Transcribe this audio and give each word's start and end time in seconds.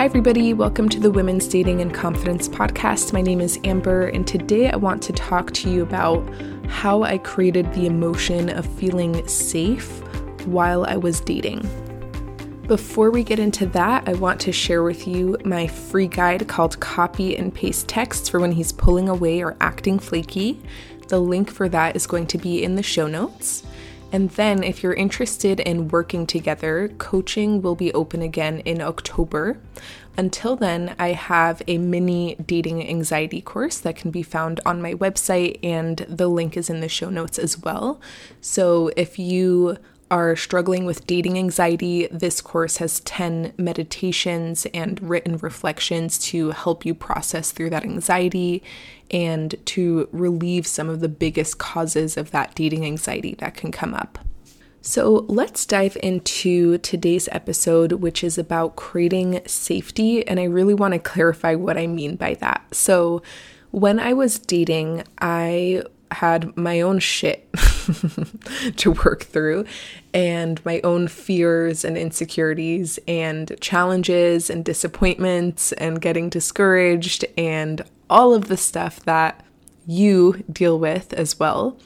Hi, 0.00 0.06
everybody. 0.06 0.54
Welcome 0.54 0.88
to 0.88 0.98
the 0.98 1.10
Women's 1.10 1.46
Dating 1.46 1.82
and 1.82 1.92
Confidence 1.92 2.48
Podcast. 2.48 3.12
My 3.12 3.20
name 3.20 3.38
is 3.38 3.60
Amber, 3.64 4.06
and 4.06 4.26
today 4.26 4.70
I 4.70 4.76
want 4.76 5.02
to 5.02 5.12
talk 5.12 5.52
to 5.52 5.70
you 5.70 5.82
about 5.82 6.26
how 6.68 7.02
I 7.02 7.18
created 7.18 7.70
the 7.74 7.84
emotion 7.84 8.48
of 8.48 8.64
feeling 8.64 9.28
safe 9.28 10.00
while 10.46 10.86
I 10.86 10.96
was 10.96 11.20
dating. 11.20 11.68
Before 12.66 13.10
we 13.10 13.22
get 13.22 13.38
into 13.38 13.66
that, 13.66 14.08
I 14.08 14.14
want 14.14 14.40
to 14.40 14.52
share 14.52 14.82
with 14.82 15.06
you 15.06 15.36
my 15.44 15.66
free 15.66 16.08
guide 16.08 16.48
called 16.48 16.80
Copy 16.80 17.36
and 17.36 17.54
Paste 17.54 17.86
Text 17.86 18.30
for 18.30 18.40
when 18.40 18.52
he's 18.52 18.72
pulling 18.72 19.10
away 19.10 19.42
or 19.42 19.54
acting 19.60 19.98
flaky. 19.98 20.62
The 21.08 21.20
link 21.20 21.50
for 21.50 21.68
that 21.68 21.94
is 21.94 22.06
going 22.06 22.26
to 22.28 22.38
be 22.38 22.64
in 22.64 22.74
the 22.74 22.82
show 22.82 23.06
notes. 23.06 23.64
And 24.12 24.30
then, 24.30 24.64
if 24.64 24.82
you're 24.82 24.94
interested 24.94 25.60
in 25.60 25.88
working 25.88 26.26
together, 26.26 26.88
coaching 26.98 27.62
will 27.62 27.76
be 27.76 27.92
open 27.92 28.22
again 28.22 28.58
in 28.60 28.80
October. 28.80 29.60
Until 30.16 30.56
then, 30.56 30.96
I 30.98 31.12
have 31.12 31.62
a 31.68 31.78
mini 31.78 32.34
dating 32.34 32.86
anxiety 32.86 33.40
course 33.40 33.78
that 33.78 33.96
can 33.96 34.10
be 34.10 34.24
found 34.24 34.60
on 34.66 34.82
my 34.82 34.94
website, 34.94 35.60
and 35.62 35.98
the 36.08 36.28
link 36.28 36.56
is 36.56 36.68
in 36.68 36.80
the 36.80 36.88
show 36.88 37.08
notes 37.08 37.38
as 37.38 37.58
well. 37.58 38.00
So, 38.40 38.90
if 38.96 39.18
you 39.18 39.76
are 40.10 40.34
struggling 40.34 40.84
with 40.86 41.06
dating 41.06 41.38
anxiety, 41.38 42.08
this 42.08 42.40
course 42.40 42.78
has 42.78 43.00
10 43.00 43.52
meditations 43.56 44.66
and 44.74 45.00
written 45.00 45.36
reflections 45.38 46.18
to 46.18 46.50
help 46.50 46.84
you 46.84 46.94
process 46.94 47.52
through 47.52 47.70
that 47.70 47.84
anxiety 47.84 48.62
and 49.10 49.54
to 49.66 50.08
relieve 50.12 50.66
some 50.66 50.88
of 50.88 51.00
the 51.00 51.08
biggest 51.08 51.58
causes 51.58 52.16
of 52.16 52.30
that 52.32 52.54
dating 52.54 52.84
anxiety 52.84 53.34
that 53.36 53.54
can 53.54 53.70
come 53.70 53.94
up. 53.94 54.18
So, 54.82 55.26
let's 55.28 55.66
dive 55.66 55.98
into 56.02 56.78
today's 56.78 57.28
episode, 57.32 57.92
which 57.92 58.24
is 58.24 58.38
about 58.38 58.76
creating 58.76 59.42
safety. 59.46 60.26
And 60.26 60.40
I 60.40 60.44
really 60.44 60.72
want 60.72 60.94
to 60.94 60.98
clarify 60.98 61.54
what 61.54 61.76
I 61.76 61.86
mean 61.86 62.16
by 62.16 62.34
that. 62.34 62.64
So, 62.72 63.22
when 63.72 64.00
I 64.00 64.14
was 64.14 64.38
dating, 64.38 65.04
I 65.20 65.82
had 66.12 66.56
my 66.56 66.80
own 66.80 66.98
shit 66.98 67.48
to 68.76 68.92
work 68.92 69.24
through 69.24 69.64
and 70.12 70.64
my 70.64 70.80
own 70.82 71.08
fears 71.08 71.84
and 71.84 71.96
insecurities 71.96 72.98
and 73.06 73.52
challenges 73.60 74.50
and 74.50 74.64
disappointments 74.64 75.72
and 75.72 76.00
getting 76.00 76.28
discouraged 76.28 77.24
and 77.38 77.82
all 78.08 78.34
of 78.34 78.48
the 78.48 78.56
stuff 78.56 79.00
that 79.00 79.44
you 79.86 80.44
deal 80.52 80.78
with 80.78 81.12
as 81.14 81.38
well 81.38 81.78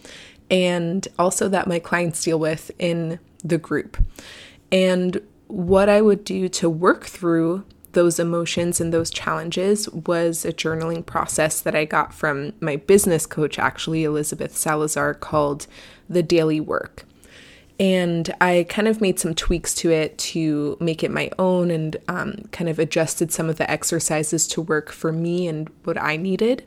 and 0.50 1.08
also 1.19 1.48
that 1.48 1.67
my 1.67 1.78
clients 1.78 2.22
deal 2.22 2.39
with 2.39 2.70
in 2.78 3.19
the 3.42 3.58
group. 3.58 3.97
And 4.70 5.20
what 5.47 5.89
I 5.89 6.00
would 6.00 6.25
do 6.25 6.48
to 6.48 6.70
work 6.70 7.05
through 7.05 7.64
those 7.95 8.19
emotions 8.19 8.81
and 8.81 8.92
those 8.92 9.11
challenges 9.11 9.89
was 9.91 10.45
a 10.45 10.53
journaling 10.53 11.05
process 11.05 11.61
that 11.61 11.75
I 11.75 11.84
got 11.84 12.12
from 12.12 12.53
my 12.61 12.77
business 12.77 13.27
coach, 13.27 13.59
actually, 13.59 14.05
Elizabeth 14.05 14.56
Salazar, 14.56 15.14
called 15.14 15.67
The 16.09 16.23
Daily 16.23 16.61
Work. 16.61 17.05
And 17.81 18.33
I 18.41 18.67
kind 18.69 18.86
of 18.86 19.01
made 19.01 19.19
some 19.19 19.34
tweaks 19.34 19.75
to 19.77 19.91
it 19.91 20.17
to 20.19 20.77
make 20.81 21.03
it 21.03 21.11
my 21.11 21.31
own 21.39 21.70
and 21.70 21.97
um, 22.06 22.34
kind 22.53 22.69
of 22.69 22.78
adjusted 22.78 23.33
some 23.33 23.48
of 23.48 23.56
the 23.56 23.69
exercises 23.69 24.47
to 24.48 24.62
work 24.62 24.92
for 24.92 25.11
me 25.11 25.48
and 25.48 25.69
what 25.83 26.01
I 26.01 26.17
needed. 26.17 26.64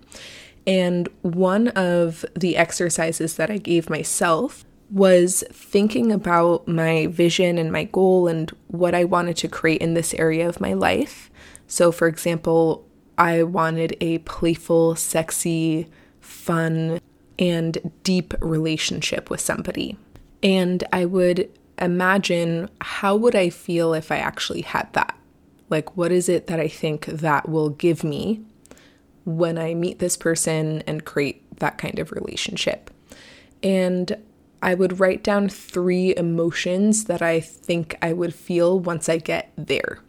And 0.65 1.07
one 1.21 1.69
of 1.69 2.25
the 2.35 2.57
exercises 2.57 3.37
that 3.37 3.49
I 3.49 3.57
gave 3.57 3.89
myself 3.89 4.65
was 4.89 5.43
thinking 5.51 6.11
about 6.11 6.67
my 6.67 7.07
vision 7.07 7.57
and 7.57 7.71
my 7.71 7.83
goal 7.85 8.27
and 8.27 8.49
what 8.67 8.95
I 8.95 9.03
wanted 9.03 9.37
to 9.37 9.47
create 9.47 9.81
in 9.81 9.93
this 9.93 10.13
area 10.13 10.47
of 10.47 10.61
my 10.61 10.73
life. 10.73 11.29
So, 11.67 11.91
for 11.91 12.07
example, 12.07 12.87
I 13.17 13.43
wanted 13.43 13.97
a 13.99 14.19
playful, 14.19 14.95
sexy, 14.95 15.87
fun, 16.21 17.01
and 17.39 17.91
deep 18.03 18.33
relationship 18.41 19.29
with 19.29 19.41
somebody. 19.41 19.97
And 20.41 20.83
I 20.93 21.05
would 21.05 21.49
imagine 21.79 22.69
how 22.81 23.15
would 23.15 23.35
I 23.35 23.49
feel 23.49 23.93
if 23.93 24.11
I 24.11 24.17
actually 24.17 24.61
had 24.61 24.91
that? 24.93 25.17
Like 25.69 25.97
what 25.97 26.11
is 26.11 26.29
it 26.29 26.47
that 26.47 26.59
I 26.59 26.67
think 26.67 27.05
that 27.05 27.49
will 27.49 27.69
give 27.69 28.03
me 28.03 28.41
when 29.25 29.57
I 29.57 29.73
meet 29.73 29.99
this 29.99 30.15
person 30.15 30.81
and 30.87 31.05
create 31.05 31.43
that 31.59 31.77
kind 31.77 31.99
of 31.99 32.11
relationship? 32.11 32.89
And 33.61 34.15
I 34.61 34.73
would 34.73 34.99
write 34.99 35.23
down 35.23 35.49
three 35.49 36.15
emotions 36.15 37.05
that 37.05 37.21
I 37.21 37.39
think 37.39 37.95
I 38.01 38.13
would 38.13 38.33
feel 38.33 38.79
once 38.79 39.07
I 39.07 39.17
get 39.17 39.51
there. 39.55 39.99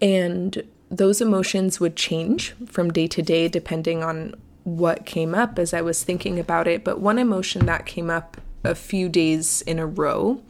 And 0.00 0.64
those 0.90 1.20
emotions 1.20 1.80
would 1.80 1.96
change 1.96 2.54
from 2.66 2.92
day 2.92 3.06
to 3.08 3.22
day 3.22 3.48
depending 3.48 4.02
on 4.02 4.34
what 4.64 5.06
came 5.06 5.34
up 5.34 5.58
as 5.58 5.74
I 5.74 5.82
was 5.82 6.04
thinking 6.04 6.38
about 6.38 6.66
it. 6.66 6.84
But 6.84 7.00
one 7.00 7.18
emotion 7.18 7.66
that 7.66 7.86
came 7.86 8.10
up 8.10 8.36
a 8.64 8.74
few 8.74 9.08
days 9.08 9.62
in 9.62 9.78
a 9.78 9.86
row 9.86 10.40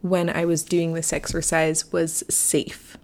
when 0.00 0.28
I 0.28 0.44
was 0.44 0.64
doing 0.64 0.94
this 0.94 1.12
exercise 1.12 1.92
was 1.92 2.24
safe. 2.28 2.96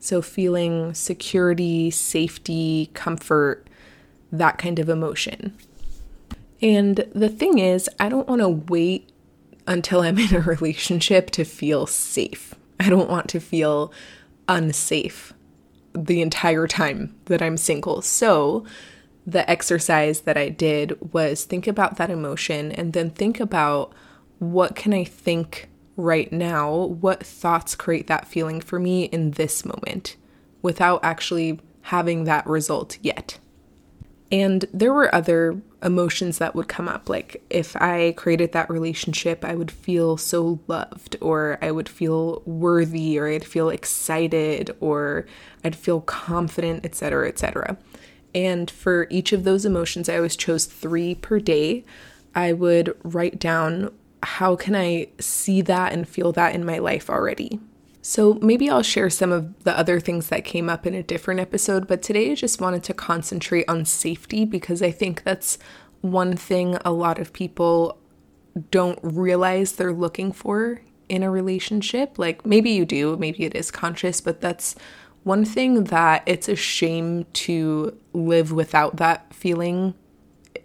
So, 0.00 0.20
feeling 0.20 0.94
security, 0.94 1.90
safety, 1.90 2.90
comfort, 2.92 3.68
that 4.32 4.58
kind 4.58 4.80
of 4.80 4.88
emotion. 4.88 5.56
And 6.62 7.04
the 7.12 7.28
thing 7.28 7.58
is, 7.58 7.90
I 7.98 8.08
don't 8.08 8.28
want 8.28 8.40
to 8.40 8.48
wait 8.48 9.10
until 9.66 10.00
I'm 10.00 10.18
in 10.18 10.34
a 10.34 10.40
relationship 10.40 11.30
to 11.32 11.44
feel 11.44 11.86
safe. 11.86 12.54
I 12.78 12.88
don't 12.88 13.10
want 13.10 13.28
to 13.30 13.40
feel 13.40 13.92
unsafe 14.48 15.32
the 15.94 16.22
entire 16.22 16.66
time 16.66 17.14
that 17.26 17.42
I'm 17.42 17.56
single. 17.56 18.00
So, 18.02 18.64
the 19.24 19.48
exercise 19.48 20.22
that 20.22 20.36
I 20.36 20.48
did 20.48 21.12
was 21.12 21.44
think 21.44 21.68
about 21.68 21.96
that 21.96 22.10
emotion 22.10 22.72
and 22.72 22.92
then 22.92 23.10
think 23.10 23.38
about 23.38 23.92
what 24.40 24.74
can 24.74 24.92
I 24.92 25.04
think 25.04 25.68
right 25.96 26.32
now? 26.32 26.74
What 26.74 27.24
thoughts 27.24 27.76
create 27.76 28.08
that 28.08 28.26
feeling 28.26 28.60
for 28.60 28.80
me 28.80 29.04
in 29.04 29.32
this 29.32 29.64
moment 29.64 30.16
without 30.60 31.04
actually 31.04 31.60
having 31.82 32.24
that 32.24 32.46
result 32.48 32.98
yet? 33.00 33.38
And 34.32 34.64
there 34.72 34.94
were 34.94 35.14
other 35.14 35.60
emotions 35.82 36.38
that 36.38 36.54
would 36.54 36.66
come 36.66 36.88
up. 36.88 37.10
Like 37.10 37.44
if 37.50 37.76
I 37.76 38.14
created 38.16 38.52
that 38.52 38.70
relationship, 38.70 39.44
I 39.44 39.54
would 39.54 39.70
feel 39.70 40.16
so 40.16 40.58
loved, 40.66 41.16
or 41.20 41.58
I 41.60 41.70
would 41.70 41.88
feel 41.88 42.42
worthy, 42.46 43.18
or 43.18 43.28
I'd 43.28 43.44
feel 43.44 43.68
excited, 43.68 44.74
or 44.80 45.26
I'd 45.62 45.76
feel 45.76 46.00
confident, 46.00 46.86
etc., 46.86 47.28
etc. 47.28 47.76
And 48.34 48.70
for 48.70 49.06
each 49.10 49.34
of 49.34 49.44
those 49.44 49.66
emotions, 49.66 50.08
I 50.08 50.16
always 50.16 50.36
chose 50.36 50.64
three 50.64 51.14
per 51.14 51.38
day. 51.38 51.84
I 52.34 52.54
would 52.54 52.96
write 53.04 53.38
down 53.38 53.92
how 54.22 54.56
can 54.56 54.74
I 54.74 55.08
see 55.18 55.60
that 55.62 55.92
and 55.92 56.08
feel 56.08 56.32
that 56.32 56.54
in 56.54 56.64
my 56.64 56.78
life 56.78 57.10
already. 57.10 57.60
So 58.04 58.34
maybe 58.42 58.68
I'll 58.68 58.82
share 58.82 59.08
some 59.08 59.30
of 59.30 59.62
the 59.62 59.78
other 59.78 60.00
things 60.00 60.28
that 60.28 60.44
came 60.44 60.68
up 60.68 60.86
in 60.86 60.94
a 60.94 61.04
different 61.04 61.38
episode, 61.38 61.86
but 61.86 62.02
today 62.02 62.32
I 62.32 62.34
just 62.34 62.60
wanted 62.60 62.82
to 62.84 62.94
concentrate 62.94 63.68
on 63.68 63.84
safety 63.84 64.44
because 64.44 64.82
I 64.82 64.90
think 64.90 65.22
that's 65.22 65.56
one 66.00 66.36
thing 66.36 66.76
a 66.84 66.90
lot 66.90 67.20
of 67.20 67.32
people 67.32 67.96
don't 68.72 68.98
realize 69.02 69.72
they're 69.72 69.92
looking 69.92 70.32
for 70.32 70.82
in 71.08 71.22
a 71.22 71.30
relationship. 71.30 72.18
Like 72.18 72.44
maybe 72.44 72.70
you 72.70 72.84
do, 72.84 73.16
maybe 73.16 73.44
it 73.44 73.54
is 73.54 73.70
conscious, 73.70 74.20
but 74.20 74.40
that's 74.40 74.74
one 75.22 75.44
thing 75.44 75.84
that 75.84 76.24
it's 76.26 76.48
a 76.48 76.56
shame 76.56 77.24
to 77.34 77.96
live 78.12 78.50
without 78.50 78.96
that 78.96 79.32
feeling 79.32 79.94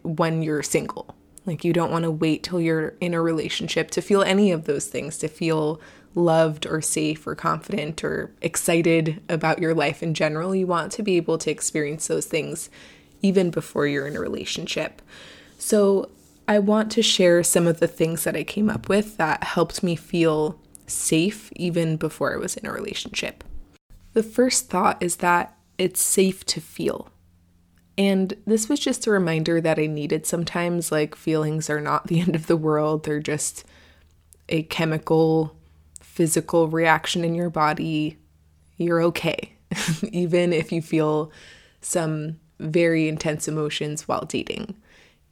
when 0.02 0.42
you're 0.42 0.64
single. 0.64 1.16
Like 1.46 1.64
you 1.64 1.72
don't 1.72 1.92
want 1.92 2.04
to 2.04 2.12
wait 2.12 2.42
till 2.42 2.60
you're 2.60 2.96
in 3.00 3.14
a 3.14 3.22
relationship 3.22 3.92
to 3.92 4.02
feel 4.02 4.24
any 4.24 4.52
of 4.52 4.66
those 4.66 4.88
things, 4.88 5.20
to 5.20 5.28
feel 5.28 5.80
loved 6.16 6.66
or 6.66 6.82
safe 6.82 7.26
or 7.28 7.36
confident 7.36 8.04
or 8.04 8.32
excited 8.42 9.22
about 9.30 9.60
your 9.60 9.74
life 9.74 10.02
in 10.02 10.14
general. 10.14 10.56
You 10.56 10.68
want 10.68 10.92
to 10.94 11.04
be 11.04 11.18
able 11.18 11.38
to 11.40 11.52
experience 11.52 12.08
those 12.08 12.26
things 12.26 12.70
even 13.22 13.50
before 13.50 13.88
you're 13.88 14.08
in 14.08 14.16
a 14.16 14.20
relationship. 14.20 15.02
So, 15.58 16.10
I 16.50 16.60
want 16.60 16.92
to 16.94 17.02
share 17.02 17.44
some 17.44 17.68
of 17.68 17.82
the 17.82 17.90
things 17.90 18.24
that 18.24 18.38
I 18.38 18.46
came 18.46 18.70
up 18.70 18.88
with 18.88 19.18
that 19.18 19.44
helped 19.44 19.84
me 19.84 19.98
feel 19.98 20.58
safe 20.86 21.52
even 21.58 21.98
before 21.98 22.34
I 22.34 22.38
was 22.38 22.56
in 22.56 22.66
a 22.66 22.72
relationship. 22.72 23.44
The 24.14 24.24
first 24.24 24.70
thought 24.70 25.04
is 25.04 25.18
that 25.18 25.58
it's 25.78 26.02
safe 26.02 26.46
to 26.46 26.62
feel. 26.62 27.10
And 27.98 28.36
this 28.46 28.70
was 28.70 28.80
just 28.80 29.08
a 29.08 29.12
reminder 29.12 29.60
that 29.60 29.78
I 29.78 29.88
needed 29.88 30.26
sometimes. 30.26 30.92
Like, 30.92 31.16
feelings 31.16 31.70
are 31.70 31.82
not 31.82 32.08
the 32.08 32.22
end 32.22 32.36
of 32.36 32.48
the 32.48 32.58
world, 32.58 33.04
they're 33.04 33.20
just 33.20 33.66
a 34.50 34.64
chemical 34.64 35.57
physical 36.18 36.68
reaction 36.68 37.24
in 37.24 37.36
your 37.36 37.52
body, 37.52 38.18
you're 38.78 39.04
okay. 39.04 39.54
even 40.12 40.52
if 40.52 40.72
you 40.72 40.82
feel 40.82 41.32
some 41.80 42.40
very 42.60 43.08
intense 43.08 43.48
emotions 43.48 44.08
while 44.08 44.26
dating. 44.26 44.76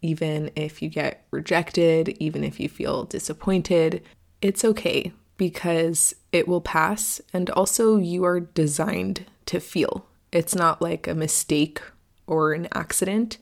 Even 0.03 0.51
if 0.55 0.83
you 0.83 0.89
get 0.89 1.25
rejected, 1.31 2.09
even 2.19 2.43
if 2.43 2.59
you 2.59 2.69
feel 2.69 3.05
disappointed, 3.05 4.03
it's 4.43 4.63
okay 4.63 5.11
because 5.37 6.13
it 6.31 6.47
will 6.47 6.61
pass. 6.61 7.19
And 7.33 7.49
also, 7.49 7.97
you 7.97 8.23
are 8.23 8.39
designed 8.39 9.25
to 9.47 9.59
feel. 9.59 10.05
It's 10.31 10.53
not 10.53 10.83
like 10.83 11.07
a 11.07 11.15
mistake 11.15 11.81
or 12.27 12.53
an 12.53 12.67
accident. 12.75 13.39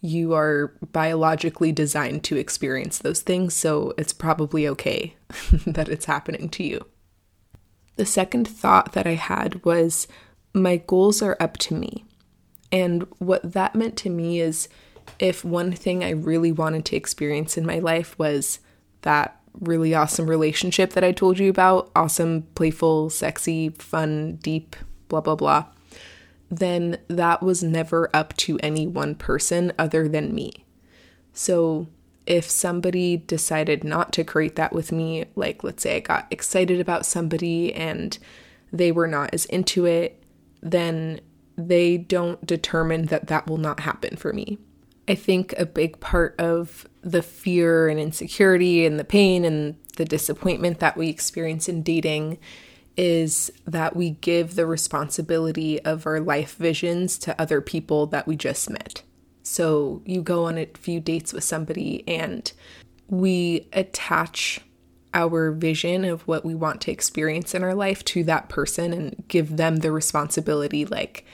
You 0.00 0.34
are 0.34 0.74
biologically 0.92 1.72
designed 1.72 2.22
to 2.24 2.36
experience 2.36 2.98
those 2.98 3.20
things, 3.20 3.54
so 3.54 3.94
it's 3.98 4.12
probably 4.12 4.68
okay 4.68 5.16
that 5.66 5.88
it's 5.88 6.04
happening 6.04 6.48
to 6.50 6.62
you. 6.62 6.86
The 7.96 8.06
second 8.06 8.46
thought 8.46 8.92
that 8.92 9.06
I 9.06 9.14
had 9.14 9.64
was 9.64 10.06
my 10.54 10.76
goals 10.76 11.20
are 11.20 11.36
up 11.40 11.56
to 11.58 11.74
me. 11.74 12.04
And 12.70 13.06
what 13.18 13.52
that 13.54 13.74
meant 13.74 13.96
to 13.98 14.10
me 14.10 14.40
is 14.40 14.68
if 15.18 15.44
one 15.44 15.72
thing 15.72 16.04
I 16.04 16.10
really 16.10 16.52
wanted 16.52 16.84
to 16.86 16.96
experience 16.96 17.56
in 17.56 17.66
my 17.66 17.78
life 17.78 18.16
was 18.18 18.60
that 19.02 19.40
really 19.60 19.94
awesome 19.94 20.28
relationship 20.28 20.92
that 20.92 21.02
I 21.02 21.10
told 21.10 21.38
you 21.38 21.50
about 21.50 21.90
awesome, 21.96 22.42
playful, 22.54 23.10
sexy, 23.10 23.70
fun, 23.70 24.36
deep, 24.36 24.76
blah, 25.08 25.20
blah, 25.20 25.34
blah 25.34 25.64
then 26.50 26.98
that 27.08 27.42
was 27.42 27.62
never 27.62 28.08
up 28.14 28.36
to 28.36 28.58
any 28.60 28.86
one 28.86 29.14
person 29.14 29.72
other 29.78 30.08
than 30.08 30.34
me. 30.34 30.64
So 31.32 31.88
if 32.26 32.48
somebody 32.50 33.16
decided 33.16 33.84
not 33.84 34.12
to 34.12 34.24
create 34.24 34.56
that 34.56 34.72
with 34.72 34.92
me, 34.92 35.26
like 35.34 35.64
let's 35.64 35.82
say 35.82 35.96
I 35.96 36.00
got 36.00 36.26
excited 36.30 36.80
about 36.80 37.06
somebody 37.06 37.72
and 37.74 38.18
they 38.72 38.92
were 38.92 39.06
not 39.06 39.32
as 39.32 39.46
into 39.46 39.86
it, 39.86 40.22
then 40.62 41.20
they 41.56 41.96
don't 41.98 42.44
determine 42.44 43.06
that 43.06 43.28
that 43.28 43.46
will 43.46 43.58
not 43.58 43.80
happen 43.80 44.16
for 44.16 44.32
me. 44.32 44.58
I 45.08 45.14
think 45.14 45.54
a 45.56 45.64
big 45.64 46.00
part 46.00 46.38
of 46.38 46.86
the 47.00 47.22
fear 47.22 47.88
and 47.88 47.98
insecurity 47.98 48.84
and 48.84 48.98
the 48.98 49.04
pain 49.04 49.44
and 49.44 49.76
the 49.96 50.04
disappointment 50.04 50.80
that 50.80 50.96
we 50.96 51.08
experience 51.08 51.68
in 51.68 51.82
dating 51.82 52.38
is 52.98 53.50
that 53.64 53.94
we 53.94 54.10
give 54.10 54.56
the 54.56 54.66
responsibility 54.66 55.80
of 55.84 56.04
our 56.04 56.18
life 56.18 56.56
visions 56.56 57.16
to 57.16 57.40
other 57.40 57.60
people 57.60 58.06
that 58.06 58.26
we 58.26 58.34
just 58.34 58.68
met. 58.68 59.02
So 59.44 60.02
you 60.04 60.20
go 60.20 60.46
on 60.46 60.58
a 60.58 60.66
few 60.74 60.98
dates 60.98 61.32
with 61.32 61.44
somebody 61.44 62.02
and 62.08 62.52
we 63.06 63.68
attach 63.72 64.60
our 65.14 65.52
vision 65.52 66.04
of 66.04 66.26
what 66.26 66.44
we 66.44 66.56
want 66.56 66.80
to 66.82 66.90
experience 66.90 67.54
in 67.54 67.62
our 67.62 67.74
life 67.74 68.04
to 68.04 68.24
that 68.24 68.48
person 68.48 68.92
and 68.92 69.24
give 69.28 69.56
them 69.56 69.76
the 69.76 69.92
responsibility 69.92 70.84
like 70.84 71.24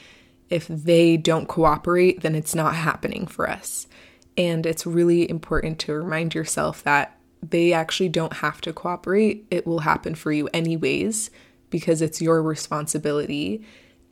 if 0.51 0.69
they 0.69 1.17
don't 1.17 1.49
cooperate, 1.49 2.21
then 2.21 2.35
it's 2.35 2.55
not 2.55 2.75
happening 2.75 3.27
for 3.27 3.49
us. 3.49 3.89
And 4.37 4.67
it's 4.67 4.87
really 4.87 5.29
important 5.29 5.79
to 5.81 5.95
remind 5.95 6.35
yourself 6.35 6.85
that 6.85 7.19
they 7.43 7.73
actually 7.73 8.11
don't 8.11 8.35
have 8.35 8.61
to 8.61 8.73
cooperate. 8.73 9.47
It 9.51 9.67
will 9.67 9.81
happen 9.81 10.15
for 10.15 10.31
you 10.31 10.49
anyways 10.53 11.31
because 11.75 12.01
it's 12.01 12.23
your 12.23 12.41
responsibility 12.41 13.61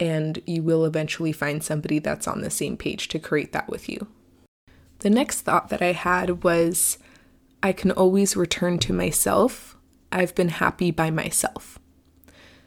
and 0.00 0.42
you 0.46 0.64
will 0.64 0.84
eventually 0.84 1.30
find 1.30 1.62
somebody 1.62 2.00
that's 2.00 2.26
on 2.26 2.40
the 2.40 2.50
same 2.50 2.76
page 2.76 3.06
to 3.06 3.20
create 3.20 3.52
that 3.52 3.68
with 3.68 3.88
you. 3.88 4.08
The 4.98 5.10
next 5.10 5.42
thought 5.42 5.68
that 5.68 5.80
I 5.80 5.92
had 5.92 6.42
was 6.42 6.98
I 7.62 7.70
can 7.70 7.92
always 7.92 8.34
return 8.34 8.80
to 8.80 8.92
myself. 8.92 9.76
I've 10.10 10.34
been 10.34 10.48
happy 10.48 10.90
by 10.90 11.12
myself. 11.12 11.78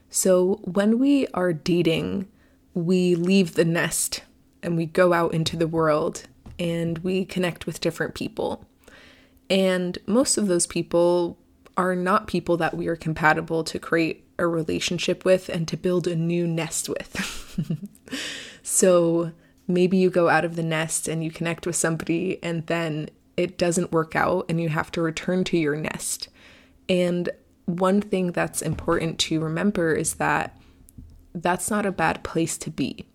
So 0.10 0.62
when 0.64 0.98
we 0.98 1.28
are 1.34 1.52
dating, 1.52 2.30
we 2.74 3.16
leave 3.16 3.56
the 3.56 3.66
nest 3.66 4.24
and 4.64 4.78
we 4.78 4.86
go 4.86 5.12
out 5.12 5.34
into 5.34 5.58
the 5.58 5.68
world 5.68 6.24
and 6.58 7.00
we 7.00 7.26
connect 7.26 7.66
with 7.66 7.82
different 7.82 8.16
people. 8.16 8.66
And 9.50 9.98
most 10.08 10.38
of 10.38 10.48
those 10.48 10.66
people 10.66 11.38
are 11.76 11.98
not 11.98 12.28
people 12.28 12.56
that 12.56 12.78
we 12.78 12.88
are 12.88 12.96
compatible 12.96 13.66
to 13.66 13.78
create 13.78 14.25
a 14.38 14.48
relationship 14.48 15.26
with 15.26 15.50
and 15.50 15.68
to 15.68 15.78
build 15.78 16.08
a 16.08 16.16
new 16.16 16.48
nest 16.48 16.90
with. 16.90 17.90
so 18.64 19.32
maybe 19.68 19.98
you 19.98 20.10
go 20.10 20.30
out 20.30 20.46
of 20.46 20.56
the 20.56 20.64
nest 20.64 21.08
and 21.08 21.24
you 21.24 21.32
connect 21.32 21.66
with 21.66 21.76
somebody 21.76 22.40
and 22.44 22.68
then 22.68 23.10
it 23.38 23.58
doesn't 23.58 23.92
work 23.92 24.16
out 24.16 24.46
and 24.50 24.62
you 24.62 24.70
have 24.70 24.92
to 24.92 25.02
return 25.02 25.44
to 25.46 25.58
your 25.58 25.76
nest. 25.76 26.30
And 26.88 27.30
one 27.66 28.02
thing 28.02 28.32
that's 28.32 28.62
important 28.62 29.20
to 29.20 29.40
remember 29.40 29.94
is 29.94 30.16
that 30.16 30.58
that's 31.34 31.70
not 31.70 31.86
a 31.86 31.92
bad 31.92 32.24
place 32.24 32.58
to 32.60 32.70
be. 32.70 33.06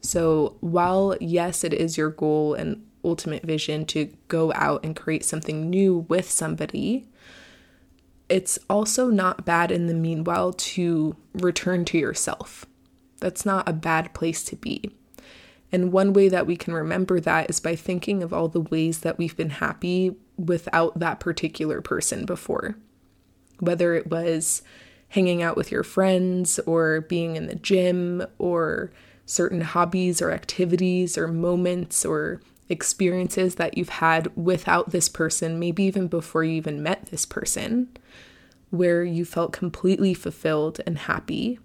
So, 0.00 0.56
while 0.60 1.16
yes, 1.20 1.64
it 1.64 1.74
is 1.74 1.96
your 1.96 2.10
goal 2.10 2.54
and 2.54 2.84
ultimate 3.04 3.42
vision 3.42 3.84
to 3.86 4.12
go 4.28 4.52
out 4.54 4.84
and 4.84 4.94
create 4.94 5.24
something 5.24 5.68
new 5.68 6.06
with 6.08 6.30
somebody, 6.30 7.08
it's 8.28 8.58
also 8.68 9.08
not 9.08 9.44
bad 9.44 9.70
in 9.70 9.86
the 9.86 9.94
meanwhile 9.94 10.52
to 10.52 11.16
return 11.34 11.84
to 11.86 11.98
yourself. 11.98 12.66
That's 13.20 13.46
not 13.46 13.68
a 13.68 13.72
bad 13.72 14.14
place 14.14 14.44
to 14.44 14.56
be. 14.56 14.90
And 15.70 15.92
one 15.92 16.12
way 16.12 16.28
that 16.28 16.46
we 16.46 16.56
can 16.56 16.72
remember 16.72 17.20
that 17.20 17.50
is 17.50 17.60
by 17.60 17.76
thinking 17.76 18.22
of 18.22 18.32
all 18.32 18.48
the 18.48 18.60
ways 18.60 19.00
that 19.00 19.18
we've 19.18 19.36
been 19.36 19.50
happy 19.50 20.16
without 20.36 20.98
that 20.98 21.20
particular 21.20 21.80
person 21.80 22.24
before. 22.24 22.76
Whether 23.60 23.94
it 23.94 24.08
was 24.08 24.62
hanging 25.08 25.42
out 25.42 25.56
with 25.56 25.72
your 25.72 25.82
friends 25.82 26.58
or 26.60 27.02
being 27.02 27.36
in 27.36 27.46
the 27.46 27.54
gym 27.54 28.24
or 28.38 28.92
certain 29.26 29.60
hobbies 29.60 30.22
or 30.22 30.30
activities 30.30 31.18
or 31.18 31.28
moments 31.28 32.04
or 32.04 32.40
experiences 32.68 33.54
that 33.56 33.76
you've 33.78 33.88
had 33.88 34.34
without 34.36 34.90
this 34.90 35.08
person, 35.08 35.58
maybe 35.58 35.84
even 35.84 36.08
before 36.08 36.44
you 36.44 36.52
even 36.52 36.82
met 36.82 37.06
this 37.06 37.24
person, 37.24 37.88
where 38.70 39.02
you 39.02 39.24
felt 39.24 39.52
completely 39.52 40.14
fulfilled 40.14 40.80
and 40.86 40.98
happy. 40.98 41.58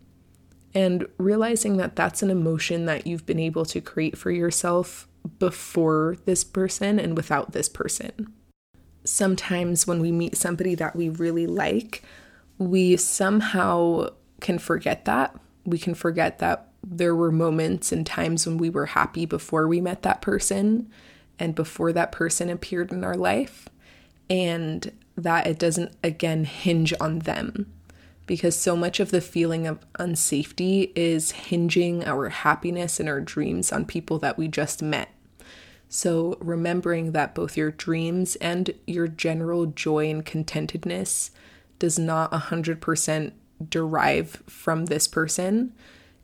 And 0.76 1.06
realizing 1.18 1.78
that 1.78 1.96
that's 1.96 2.24
an 2.24 2.32
emotion 2.32 2.86
that 2.86 3.06
you've 3.06 3.26
been 3.26 3.40
able 3.40 3.66
to 3.66 3.82
create 3.82 4.18
for 4.18 4.32
yourself 4.32 5.08
before 5.40 6.18
this 6.26 6.44
person 6.44 7.00
and 7.00 7.16
without 7.16 7.52
this 7.52 7.70
person. 7.70 8.34
Sometimes 9.06 9.86
when 9.86 10.02
we 10.02 10.12
meet 10.12 10.36
somebody 10.36 10.76
that 10.76 10.96
we 10.96 11.10
really 11.10 11.46
like, 11.46 12.04
we 12.58 12.98
somehow 12.98 14.08
can 14.42 14.58
forget 14.58 15.06
that. 15.06 15.36
We 15.66 15.78
can 15.78 15.94
forget 15.94 16.40
that 16.40 16.73
there 16.98 17.16
were 17.16 17.32
moments 17.32 17.92
and 17.92 18.06
times 18.06 18.46
when 18.46 18.58
we 18.58 18.70
were 18.70 18.88
happy 18.88 19.26
before 19.26 19.68
we 19.68 19.82
met 19.82 20.04
that 20.04 20.22
person 20.22 20.90
and 21.40 21.56
before 21.56 21.92
that 21.94 22.12
person 22.12 22.50
appeared 22.50 22.92
in 22.92 23.04
our 23.04 23.18
life, 23.18 23.68
and 24.30 24.92
that 25.18 25.48
it 25.48 25.60
doesn't 25.60 25.96
again 26.04 26.46
hinge 26.46 26.94
on 27.00 27.20
them. 27.20 27.72
Because 28.26 28.56
so 28.56 28.76
much 28.78 29.00
of 29.02 29.12
the 29.12 29.20
feeling 29.20 29.68
of 29.68 29.86
unsafety 29.94 30.92
is 30.96 31.32
hinging 31.32 32.06
our 32.06 32.30
happiness 32.30 33.00
and 33.00 33.10
our 33.10 33.20
dreams 33.20 33.72
on 33.72 33.84
people 33.84 34.18
that 34.20 34.38
we 34.38 34.48
just 34.48 34.82
met. 34.82 35.10
So, 35.90 36.38
remembering 36.40 37.12
that 37.12 37.36
both 37.36 37.58
your 37.58 37.72
dreams 37.72 38.36
and 38.38 38.74
your 38.88 39.08
general 39.08 39.66
joy 39.68 40.10
and 40.10 40.26
contentedness 40.26 41.32
does 41.80 42.00
not 42.00 42.32
100% 42.32 43.34
derive 43.70 44.42
from 44.48 44.86
this 44.86 45.08
person 45.08 45.74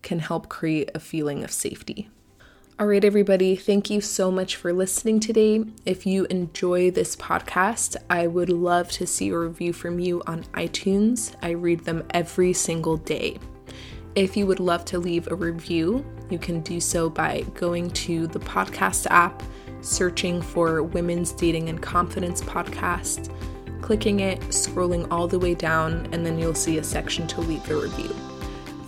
can 0.02 0.20
help 0.20 0.50
create 0.50 0.90
a 0.94 1.00
feeling 1.00 1.44
of 1.44 1.52
safety. 1.52 2.10
All 2.80 2.88
right, 2.88 3.04
everybody, 3.04 3.56
thank 3.56 3.90
you 3.90 4.00
so 4.00 4.32
much 4.32 4.56
for 4.56 4.72
listening 4.72 5.20
today. 5.20 5.66
If 5.86 6.06
you 6.06 6.26
enjoy 6.30 6.92
this 6.92 7.16
podcast, 7.16 7.98
I 8.10 8.28
would 8.28 8.50
love 8.50 8.90
to 8.92 9.06
see 9.06 9.30
a 9.30 9.38
review 9.38 9.74
from 9.74 10.00
you 10.00 10.22
on 10.28 10.44
iTunes. 10.54 11.36
I 11.42 11.50
read 11.50 11.82
them 11.82 12.06
every 12.12 12.54
single 12.54 12.96
day. 12.96 13.38
If 14.16 14.38
you 14.38 14.48
would 14.48 14.62
love 14.62 14.86
to 14.86 15.00
leave 15.00 15.28
a 15.28 15.36
review, 15.36 16.06
you 16.30 16.40
can 16.40 16.62
do 16.62 16.80
so 16.80 17.10
by 17.10 17.42
going 17.54 17.90
to 17.92 18.28
the 18.28 18.40
podcast 18.40 19.08
app, 19.10 19.44
searching 19.82 20.42
for 20.42 20.82
Women's 20.82 21.34
Dating 21.34 21.68
and 21.70 21.82
Confidence 21.82 22.42
Podcast 22.42 23.30
clicking 23.90 24.20
it, 24.20 24.40
scrolling 24.50 25.08
all 25.10 25.28
the 25.28 25.40
way 25.40 25.56
down, 25.56 26.08
and 26.12 26.24
then 26.24 26.38
you'll 26.38 26.54
see 26.54 26.78
a 26.78 26.84
section 26.84 27.26
to 27.26 27.42
leave 27.42 27.68
a 27.72 27.76
review. 27.76 28.39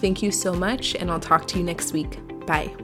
Thank 0.02 0.24
you 0.24 0.32
so 0.32 0.52
much, 0.54 0.96
and 0.96 1.12
I'll 1.12 1.20
talk 1.20 1.48
to 1.50 1.60
you 1.60 1.64
next 1.64 1.94
week. 1.94 2.18
Bye. 2.48 2.76